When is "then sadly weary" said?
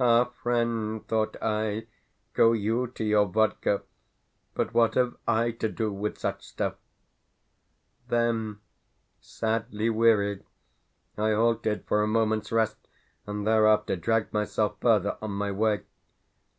8.08-10.42